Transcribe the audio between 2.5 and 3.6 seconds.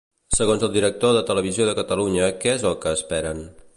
és el que esperen?